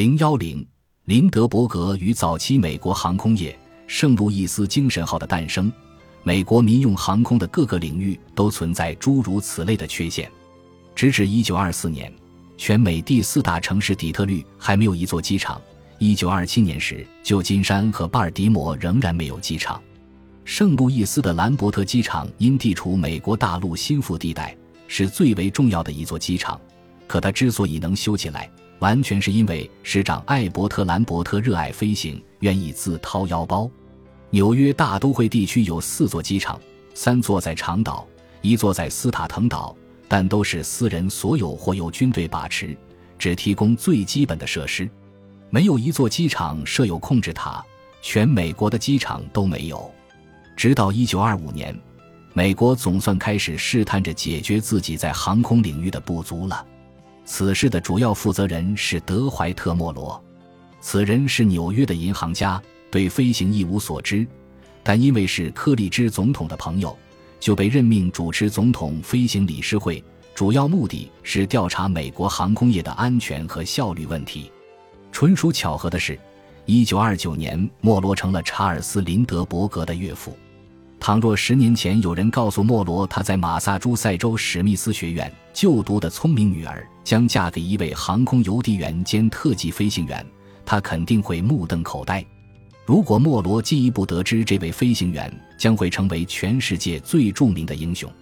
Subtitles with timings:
[0.00, 0.66] 零幺零，
[1.04, 3.54] 林德伯格与早期美国航空业
[3.86, 5.70] 圣路易斯精神号的诞生，
[6.22, 10.32] 美国民用航空的各个领域都存在诸如此类的缺陷。
[10.94, 12.10] 直至一九二四年，
[12.56, 15.60] 全美第四大城市底特律还没有一座机场；
[15.98, 19.78] 一九二七年时，旧金山和巴尔的摩仍然没有机场。
[20.46, 24.56] 圣路易斯的兰伯特机场因地处美国大陆心腹地带，
[24.88, 26.58] 是最为重要的一座机场。
[27.06, 28.50] 可它之所以能修起来，
[28.80, 33.70] 完全是因为师长艾伯特·兰伯特热爱飞行，愿意自掏腰包。
[34.30, 36.58] 纽约大都会地区有四座机场，
[36.94, 38.06] 三座在长岛，
[38.40, 39.76] 一座在斯塔滕岛，
[40.08, 42.76] 但都是私人所有或由军队把持，
[43.18, 44.88] 只提供最基本的设施。
[45.50, 47.62] 没有一座机场设有控制塔，
[48.00, 49.90] 全美国的机场都没有。
[50.56, 51.78] 直到1925年，
[52.32, 56.64] 美国总算开始试探着解决自己在航空领域的不足了。
[57.24, 60.22] 此事的主要负责人是德怀特·莫罗，
[60.80, 62.60] 此人是纽约的银行家，
[62.90, 64.26] 对飞行一无所知，
[64.82, 66.96] 但因为是柯立芝总统的朋友，
[67.38, 70.02] 就被任命主持总统飞行理事会，
[70.34, 74.50] 主要目的是调查美国航空业的安全和效率问题。
[75.12, 76.18] 纯属巧合的是，
[76.64, 80.36] 一九二九年，莫罗成了查尔斯·林德伯格的岳父。
[81.00, 90.24] 倘若十年前有人告诉莫罗他在马萨诸塞州史密斯学院就读的聪明女儿将嫁给一位航空邮递员兼特技飞行员，
[90.64, 92.24] 他肯定会目瞪口呆。
[92.84, 98.12] 如果莫罗进一步得知这位飞行员将会成为全世界最著名的英雄，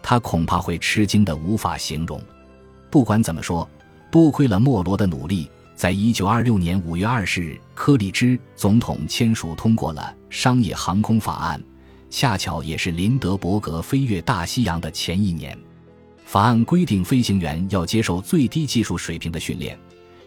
[0.00, 2.22] 他恐怕会吃惊的无法形容。
[2.88, 3.68] 不管怎么说，
[4.12, 11.60] 多亏了莫罗的努力，在一九二六年五月二十日，柯立芝总统签署通过了商业航空法案。
[12.12, 15.58] 恰巧也是林德伯格飞越大西洋的前一年，
[16.26, 19.78] 法案规定飞行员要接受最低技术水平的训练，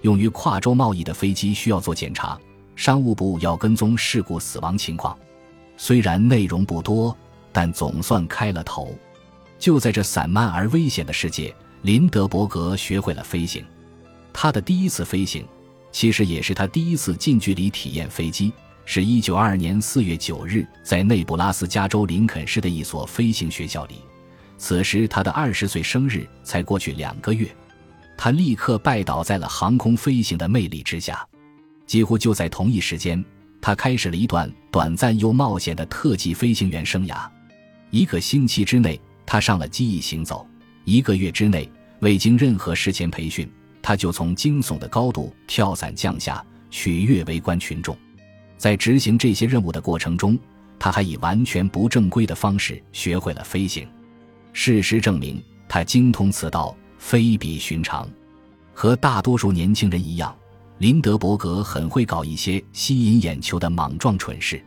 [0.02, 2.40] 用于跨州贸易的飞机需要做检查，
[2.76, 5.16] 商务部要跟踪事故死亡情况。
[5.78, 7.16] 虽然内容不多，
[7.52, 8.98] 但总算开了头。
[9.60, 13.64] 就在这散漫而危险的世界，林德伯格学会了飞行。
[14.34, 15.46] 他的第一次飞行，
[15.92, 18.52] 其实也是他第一次近距离体验飞机。
[18.86, 23.96] 是一九二二年四月九日，在内布拉斯加州林肯市的一所飞行学校里。
[24.58, 27.50] 此时他的二十岁生日才过去两个月，
[28.16, 31.28] 他立刻拜倒在了航空飞行的魅力之下。
[31.88, 33.24] 几乎就在同一时间，
[33.60, 37.28] 他开始了一段短暂又冒险的特技飞行员生涯。
[37.90, 40.48] 一个星期之内，他上了机翼行走；
[40.84, 41.70] 一个月之内，
[42.00, 43.52] 未经任何事前培训，
[43.82, 47.98] 他就从惊悚的高度跳伞降下，取悦围观群众。
[48.66, 50.36] 在执行这些任务的过程中，
[50.80, 53.88] 他还以完全不正规的方式学会了飞行。
[54.54, 55.40] 事实证明，
[55.70, 58.10] 他精通此道，非比寻常。
[58.74, 60.36] 和大多数年轻人一样，
[60.80, 64.60] 林德伯格很会搞一些吸引眼球的莽撞蠢事。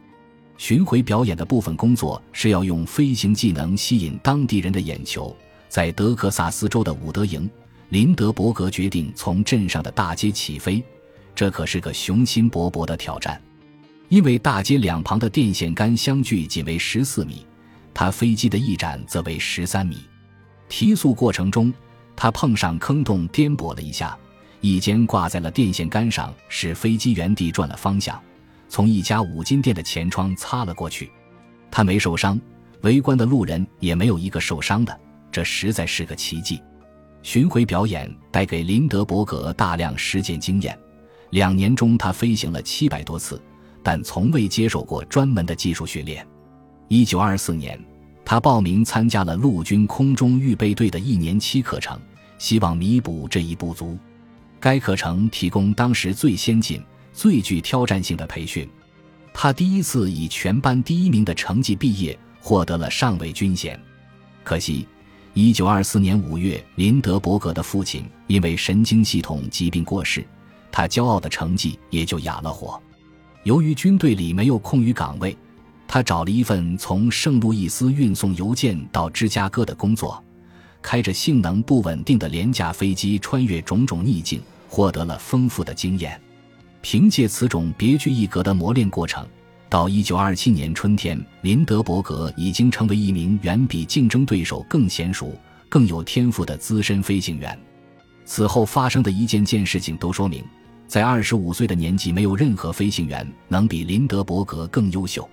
[0.57, 5.37] 巡回表演的部分工作是要用飞行技能吸引当地人的眼球。
[5.69, 7.51] 在德克萨斯州的伍德营，
[7.89, 10.81] 林德伯格决定从镇上的大街起飞，
[11.35, 13.43] 这可是个雄心勃勃的挑战。
[14.09, 17.47] 因为大街两旁的电线杆相距仅为十四米，
[17.93, 19.99] 他飞机的翼展则为十三米。
[20.69, 21.73] 提速过程中，
[22.17, 24.17] 他碰上坑洞，颠簸了一下，
[24.63, 28.19] 翼尖挂在了电线杆上，使飞机原地转了方向，
[28.69, 31.11] 从一家五金店的前窗擦了过去。
[31.71, 32.41] 他没受伤，
[32.81, 36.63] 围观的路人也没有一个受伤的，这实在是个奇迹。
[37.23, 40.79] 巡回表演带给林德伯格大量实践经验，
[41.31, 43.39] 两年中他飞行了七百多次。
[43.89, 46.27] 但从未接受过专门的技术训练。
[46.89, 47.83] 一九二四年，
[48.23, 51.99] 他报名参加了陆军空中预备队的一年期课程，
[52.37, 53.97] 希望弥补这一不足。
[54.61, 56.83] 该课程提供当时最先进、
[57.15, 58.69] 最具挑战性的培训。
[59.33, 63.81] 他第一次以全班第一名的成绩毕业，获得了上尉军衔。
[64.45, 64.87] 可惜，
[65.33, 70.23] 一九二四年五月，林德伯格的父亲因为神经系统疾病过世，
[70.71, 72.79] 他骄傲的成绩也就哑了火。
[73.49, 75.35] 由于军队里没有空余岗位，
[75.87, 80.23] 他找了一份从圣路易斯运送邮件到芝加哥的工作，
[80.83, 86.21] 开着性能不稳定的廉价飞机穿越种种逆境，获得了丰富的经验。
[86.83, 89.27] 凭借此种别具一格的磨练过程，
[89.71, 95.35] 到1927年春天，林德伯格已经成为一名远比竞争对手更娴熟、
[95.71, 97.59] 更有天赋的资深飞行员。
[98.27, 100.45] 此后发生的一件件事情都说明。
[100.89, 105.29] 在二十五岁的年纪，没有任何飞行员能比林德伯格更优秀。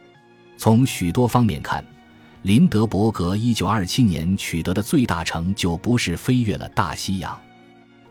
[0.57, 1.83] 从许多方面看，
[2.41, 7.39] 林德伯格一九二七年取得的最大成就不是飞越了大西洋，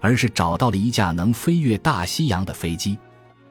[0.01, 2.99] 而是找到了一架能飞越大西洋的飞机。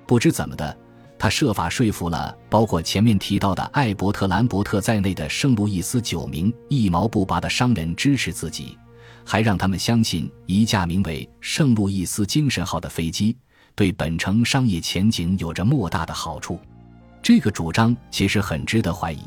[0.08, 0.76] 不知怎么的，
[1.20, 8.76] 他设法说服了包括前面提到的艾伯特·兰伯特在内的圣路易斯九名一毛不拔的商人支持自己，
[9.24, 13.38] 还让他们相信一架名为“圣路易斯精神号”的飞机
[13.76, 16.60] 对本城商业前景有着莫大的好处。
[17.22, 19.20] 这个主张其实很值得怀疑。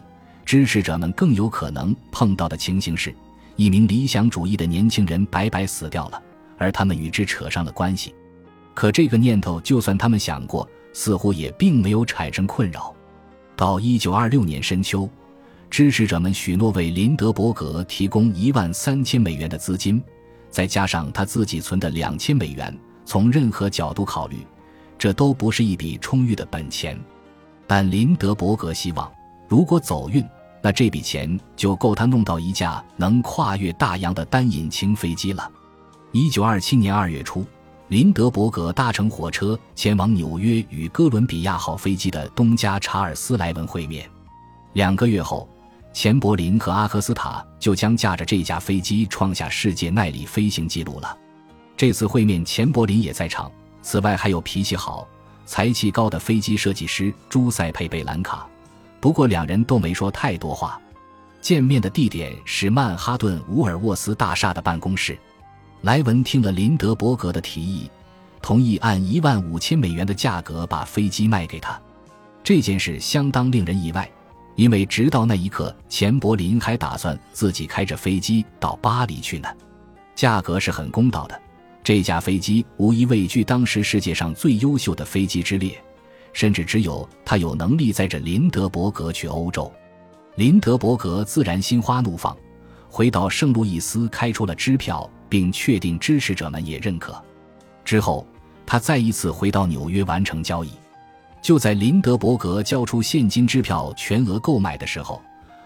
[0.44, 3.12] 支持者们更有可能碰到的情形是，
[3.56, 6.22] 一名理想主义的年轻人白白死掉了，
[6.56, 8.14] 而他们与之扯上了关系。
[8.72, 12.94] 可这个念头，就算他们想过，似乎也并没有产生困扰。
[13.56, 15.10] 到一九二六年深秋，
[15.68, 20.00] 支持者们许诺为林德伯格提供一万三千美元的资金，
[20.48, 22.72] 再加上他自己存的两千美元。
[23.06, 24.46] 从任何角度考虑，
[24.98, 27.00] 这都不是一笔充裕的本钱。
[27.66, 29.10] 但林德伯格希望，
[29.48, 30.22] 如果走运。
[30.62, 35.48] 那这笔钱就够他弄到一架能跨越大洋的单引擎飞机了。
[36.10, 37.44] 一九二七年二月初，
[37.86, 44.10] 林德伯格搭乘火车前往纽约与哥伦比亚号飞机的东家查尔斯·莱文会面。
[44.72, 45.48] 两个月后，
[45.92, 51.16] 钱伯林和阿克斯塔就将驾着这架飞机创下世界耐力飞行记录了。
[51.76, 53.50] 这次会面，钱柏林也在场。
[53.82, 55.06] 此外，还有脾气好、
[55.44, 58.48] 才气高的飞机设计师朱塞佩·贝兰卡。
[59.00, 60.80] 不过两人都没说太多话。
[61.40, 65.16] 见面的地点是曼哈顿伍尔沃斯大厦的办公室。
[65.82, 67.88] 莱文听了林德伯格的提议，
[68.42, 71.80] 同意按一万五千美元的价格把飞机卖给他。
[72.42, 74.10] 这件事相当令人意外，
[74.56, 79.48] 因为直到那一刻，钱柏林还打算自己开着飞机到巴黎去呢。
[80.16, 81.40] 价格是很公道的，
[81.86, 85.80] 这架飞机无疑位居当时世界上最优秀的飞机之列。
[86.32, 89.72] 甚至只有他有能力载着林德伯格去欧洲，
[90.34, 92.36] 林德伯格自然心花怒放，
[92.88, 97.22] 回到圣路易斯开出了支票，并确定支持者们也认可。
[97.84, 98.26] 之后，
[98.66, 100.70] 他再一次回到纽约完成交易。
[101.40, 105.22] 就在林德伯格交出现金支票全额购买的时候，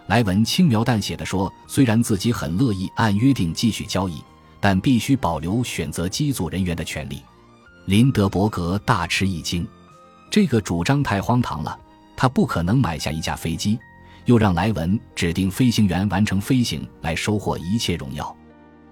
[0.08, 4.23] 莱文轻描淡写的说：“虽然自己很乐意按约定继续交易，
[4.60, 7.22] 但必须保留选择机组人员的权利。”
[7.86, 9.66] 林德伯格大吃一惊。
[10.30, 11.76] 这个主张太荒唐了，
[12.16, 13.78] 他不可能买下一架飞机，
[14.26, 18.36] 又让莱文指定飞行员完成飞行来收获一切荣耀。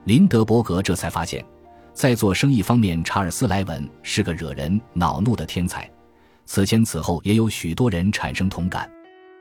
[0.05, 1.45] 林德伯格这才发现，
[1.93, 5.89] 在做生意方面，查尔斯·莱文是个惹人恼怒的天才。
[6.45, 8.91] 此前此后，也有许多人产生同感。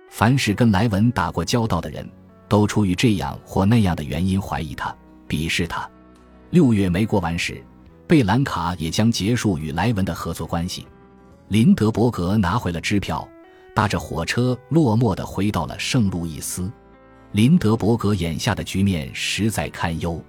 [0.10, 2.08] 凡是跟莱文打过交道的人，
[2.48, 4.96] 都出于这样或那样的原因怀疑他、
[5.28, 5.90] 鄙视他。
[6.50, 7.62] 六月没过完时，
[8.08, 10.88] 贝兰卡也将结束与莱文的合作关系。
[11.50, 13.28] 林德伯格拿回了支票，
[13.76, 16.72] 搭着火车落寞地回到了圣路易斯。
[17.34, 20.24] 林德伯格眼下的局面实在堪忧，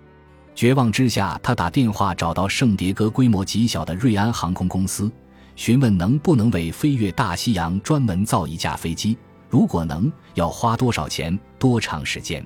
[0.56, 5.10] 绝望之下，他打电话找到圣迭戈规模极小的瑞安航空公司，
[5.54, 9.16] 询问能不能为飞越大西洋专门造一架飞机，
[9.48, 12.44] 如果能，要花多少钱、多长时间。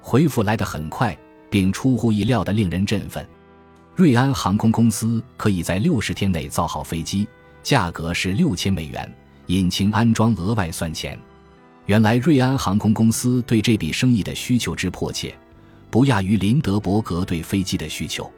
[0.00, 1.16] 回复来得很快，
[1.50, 3.26] 并出乎意料的令人振奋：
[3.94, 7.26] 瑞安航空公司可以在六十天内造好飞机。
[7.62, 9.12] 价格是六千美元，
[9.46, 11.18] 引擎安装额外算钱。
[11.84, 15.34] 原来瑞安航空公司对这笔生意的需求之迫切，
[15.90, 18.30] 不亚于林德伯格对飞机的需求。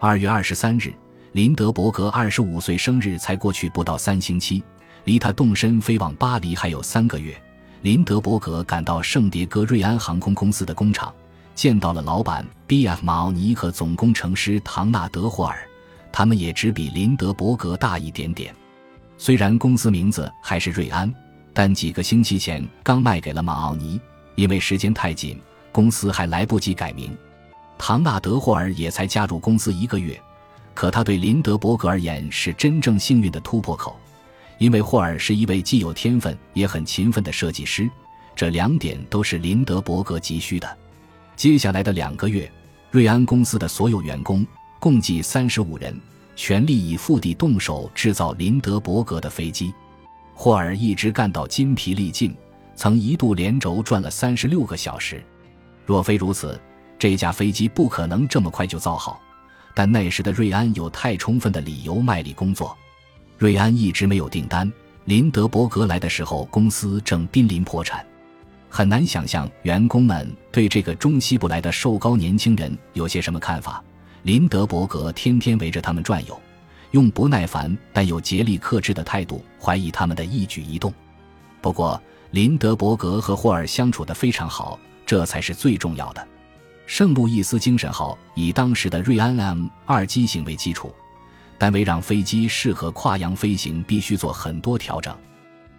[0.00, 0.94] 二月二十三日，
[1.32, 4.62] 林德伯格二十五岁生日才过去不到三星期，
[5.04, 7.36] 离他动身飞往巴黎还有三个月。
[7.82, 11.12] 林德伯格赶到圣迭戈瑞安航空公司的工厂，
[11.54, 13.00] 见到了老板 B.F.
[13.04, 15.68] 马奥尼和总工程师唐纳德霍尔。
[16.16, 18.54] 他们也只比林德伯格大一点点，
[19.18, 21.12] 虽然公司名字还是瑞安，
[21.52, 24.00] 但几个星期前刚卖给了马奥尼，
[24.36, 25.40] 因为时间太紧，
[25.72, 27.16] 公司还来不及改名。
[27.76, 30.16] 唐纳德霍尔也才加入公司一个月，
[30.72, 33.98] 可他对林德伯格而言是真正幸运的突破口，
[34.58, 37.90] 因为霍尔是一位既有天分也很勤奋的设计师，
[38.36, 40.78] 这两点都是林德伯格急需的。
[41.36, 42.50] 接下来的两个月，
[42.90, 44.46] 瑞安公司的所有员工。
[44.80, 45.98] 共计三十五人，
[46.36, 49.72] 全力以赴地动手制造林德伯格的飞机。
[50.34, 52.36] 霍尔一直干到筋疲力尽，
[52.76, 55.24] 曾一度连轴转了三十六个小时。
[55.86, 56.60] 若非如此，
[56.98, 59.18] 这架飞机不可能这么快就造好。
[59.74, 62.76] 但那时的瑞安有太充分的理由卖力工作。
[63.38, 64.70] 瑞安一直没有订单。
[65.06, 68.04] 林德伯格来的时候，公司正濒临破产。
[68.76, 73.80] 很难想象员工们对这个中西部来的瘦高年轻人有些什么看法。
[74.24, 76.36] 林德伯格天天围着他们转悠，
[76.90, 80.92] 用不耐烦但又竭力克制的态度怀疑他们的一举一动。
[81.60, 82.02] 不过，
[82.32, 84.76] 林德伯格和霍尔相处得非常好，
[85.06, 86.26] 这才是最重要的。
[86.84, 90.92] 圣路易斯精神号以当时的瑞安 M 二机型为基础，
[91.58, 95.16] 但为让飞机适合跨洋飞行，必须做很多调整。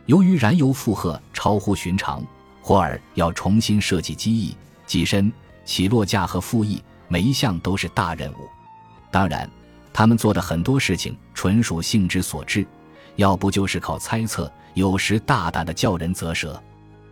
[0.06, 2.26] 由于燃油负荷超乎寻常，
[2.68, 4.58] 霍尔要重新设计机翼、
[4.88, 5.32] 机身、
[5.66, 8.38] 起落架和副翼，每一项都是大任务。
[9.12, 9.48] 当然，
[9.94, 12.66] 他们做的很多事情纯属兴之所至，
[13.18, 16.60] 要不就是靠猜测，有时大胆的叫人啧舌。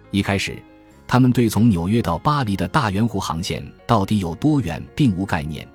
[0.10, 0.60] 一开始。
[1.06, 5.68] 他们对从纽约到巴黎的大圆弧航线到底有多远并无概念，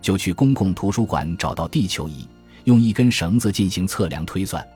[0.00, 2.26] 就去公共图书馆找到地球仪，
[2.64, 4.66] 用一根绳子进行测量推算。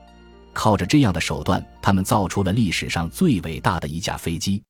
[0.53, 4.61] 靠着这样的手段，他们造出了历史上最伟大的一架飞机。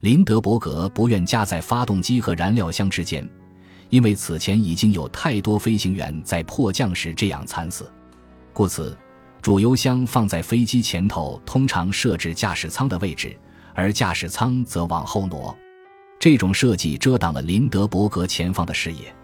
[0.00, 3.28] 林德伯格不愿夹在发动机和燃料箱之间，
[3.88, 7.90] 因为此前已经有太多飞行员在迫降时这样惨死，
[8.52, 8.96] 故此，
[9.42, 13.36] 主油箱放在飞机前头，通常设置驾驶舱的位置。
[13.72, 15.56] 而驾驶舱则往后挪，
[16.18, 19.14] 这种设计遮挡了林德伯格前方的视野，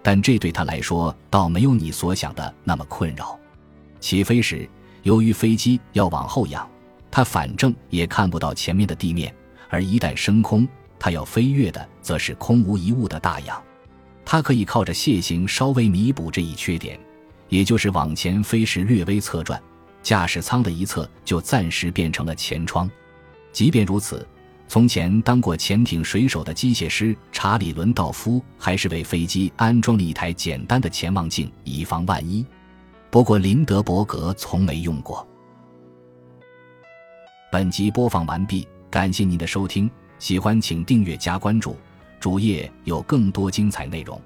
[0.00, 3.38] 但这对他来说倒没有你所想的那么困扰。
[4.00, 4.66] 起飞时，
[5.06, 6.68] 由于飞机要往后仰，
[7.12, 9.30] 他反正也看不到前面的地面；
[9.70, 10.66] 而一旦升空，
[10.98, 13.62] 他要飞跃的则是空无一物的大洋。
[14.24, 16.98] 他可以靠着楔形稍微弥补这一缺点，
[17.48, 19.62] 也就是往前飞时略微侧转，
[20.02, 22.90] 驾驶舱的一侧就暂时变成了前窗。
[23.52, 24.26] 即便如此，
[24.66, 32.44] 从前当过潜艇水手的机械师查理·伦道夫还是为飞机安装了一台简单的潜望镜，以防万一。
[33.16, 35.26] 不过林德伯格从没用过。
[37.50, 41.78] 本集播放完毕，感谢您的收听，喜欢请订阅加关注，
[42.20, 44.20] 主页有更多精彩内容。